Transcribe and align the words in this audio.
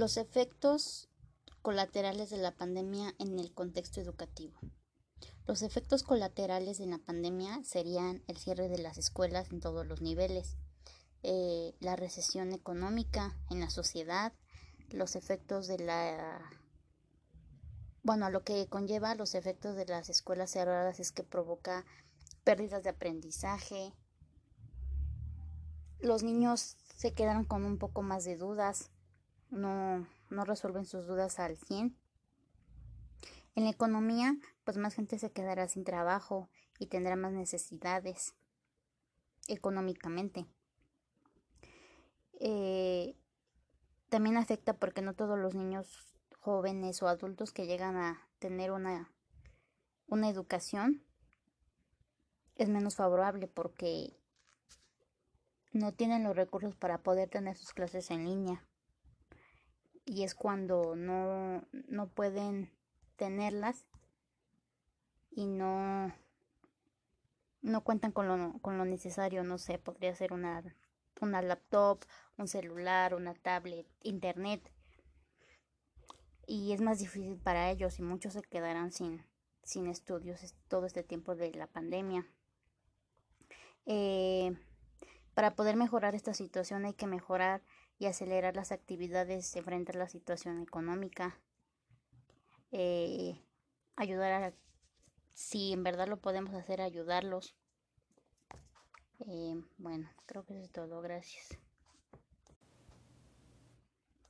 Los 0.00 0.16
efectos 0.16 1.10
colaterales 1.60 2.30
de 2.30 2.38
la 2.38 2.56
pandemia 2.56 3.14
en 3.18 3.38
el 3.38 3.52
contexto 3.52 4.00
educativo. 4.00 4.58
Los 5.46 5.60
efectos 5.60 6.04
colaterales 6.04 6.78
de 6.78 6.86
la 6.86 6.96
pandemia 6.96 7.60
serían 7.64 8.22
el 8.26 8.38
cierre 8.38 8.70
de 8.70 8.78
las 8.78 8.96
escuelas 8.96 9.52
en 9.52 9.60
todos 9.60 9.86
los 9.86 10.00
niveles, 10.00 10.56
eh, 11.22 11.74
la 11.80 11.96
recesión 11.96 12.54
económica 12.54 13.36
en 13.50 13.60
la 13.60 13.68
sociedad, 13.68 14.32
los 14.88 15.16
efectos 15.16 15.66
de 15.66 15.80
la 15.80 16.50
bueno, 18.02 18.30
lo 18.30 18.42
que 18.42 18.68
conlleva 18.68 19.14
los 19.14 19.34
efectos 19.34 19.76
de 19.76 19.84
las 19.84 20.08
escuelas 20.08 20.50
cerradas 20.52 20.98
es 20.98 21.12
que 21.12 21.24
provoca 21.24 21.84
pérdidas 22.42 22.82
de 22.84 22.88
aprendizaje. 22.88 23.92
Los 25.98 26.22
niños 26.22 26.78
se 26.96 27.12
quedan 27.12 27.44
con 27.44 27.66
un 27.66 27.76
poco 27.76 28.00
más 28.00 28.24
de 28.24 28.38
dudas, 28.38 28.90
no, 29.50 30.06
no 30.30 30.44
resuelven 30.44 30.86
sus 30.86 31.06
dudas 31.06 31.38
al 31.38 31.56
100. 31.56 31.96
En 33.56 33.64
la 33.64 33.70
economía, 33.70 34.36
pues 34.64 34.76
más 34.76 34.94
gente 34.94 35.18
se 35.18 35.32
quedará 35.32 35.68
sin 35.68 35.84
trabajo 35.84 36.48
y 36.78 36.86
tendrá 36.86 37.16
más 37.16 37.32
necesidades 37.32 38.34
económicamente. 39.48 40.46
Eh, 42.38 43.16
también 44.08 44.36
afecta 44.36 44.74
porque 44.74 45.02
no 45.02 45.14
todos 45.14 45.38
los 45.38 45.54
niños 45.54 46.14
jóvenes 46.38 47.02
o 47.02 47.08
adultos 47.08 47.52
que 47.52 47.66
llegan 47.66 47.96
a 47.96 48.26
tener 48.38 48.72
una, 48.72 49.12
una 50.06 50.28
educación 50.28 51.04
es 52.56 52.68
menos 52.68 52.96
favorable 52.96 53.46
porque 53.46 54.16
no 55.72 55.92
tienen 55.92 56.24
los 56.24 56.36
recursos 56.36 56.76
para 56.76 57.02
poder 57.02 57.28
tener 57.28 57.56
sus 57.56 57.72
clases 57.72 58.10
en 58.10 58.24
línea 58.24 58.64
y 60.10 60.24
es 60.24 60.34
cuando 60.34 60.96
no, 60.96 61.62
no 61.70 62.08
pueden 62.08 62.68
tenerlas 63.14 63.86
y 65.30 65.46
no 65.46 66.12
no 67.62 67.84
cuentan 67.84 68.10
con 68.10 68.26
lo, 68.26 68.58
con 68.60 68.76
lo 68.76 68.84
necesario, 68.84 69.44
no 69.44 69.56
sé, 69.58 69.78
podría 69.78 70.12
ser 70.16 70.32
una, 70.32 70.64
una 71.20 71.42
laptop, 71.42 72.00
un 72.38 72.48
celular, 72.48 73.14
una 73.14 73.34
tablet, 73.34 73.86
internet. 74.02 74.72
Y 76.44 76.72
es 76.72 76.80
más 76.80 76.98
difícil 76.98 77.36
para 77.38 77.70
ellos 77.70 78.00
y 78.00 78.02
muchos 78.02 78.32
se 78.32 78.42
quedarán 78.42 78.90
sin, 78.90 79.24
sin 79.62 79.86
estudios 79.86 80.56
todo 80.66 80.86
este 80.86 81.04
tiempo 81.04 81.36
de 81.36 81.52
la 81.52 81.68
pandemia. 81.68 82.26
Eh, 83.86 84.56
para 85.34 85.54
poder 85.54 85.76
mejorar 85.76 86.16
esta 86.16 86.34
situación 86.34 86.84
hay 86.84 86.94
que 86.94 87.06
mejorar 87.06 87.62
y 88.00 88.06
acelerar 88.06 88.56
las 88.56 88.72
actividades 88.72 89.54
frente 89.62 89.92
a 89.92 89.98
la 89.98 90.08
situación 90.08 90.62
económica. 90.62 91.38
Eh, 92.72 93.38
ayudar 93.94 94.32
a, 94.42 94.54
si 95.34 95.74
en 95.74 95.82
verdad 95.82 96.08
lo 96.08 96.16
podemos 96.16 96.54
hacer, 96.54 96.80
ayudarlos. 96.80 97.54
Eh, 99.26 99.54
bueno, 99.76 100.08
creo 100.24 100.46
que 100.46 100.54
eso 100.54 100.62
es 100.62 100.72
todo. 100.72 101.02
Gracias. 101.02 101.58